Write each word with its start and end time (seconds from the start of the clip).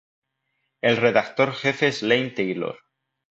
El 0.81 0.97
redactor 0.97 1.53
jefe 1.53 1.89
es 1.89 2.01
Iain 2.01 2.33
Taylor. 2.33 2.79